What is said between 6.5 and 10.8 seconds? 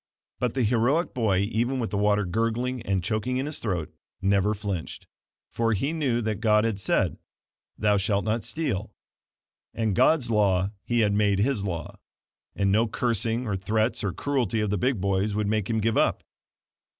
had said: "Thou shalt not steal," and God's law